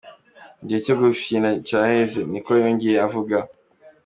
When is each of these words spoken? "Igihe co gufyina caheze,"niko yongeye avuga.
"Igihe 0.61 0.79
co 0.85 0.93
gufyina 1.01 1.49
caheze,"niko 1.67 2.51
yongeye 2.61 2.97
avuga. 3.07 3.37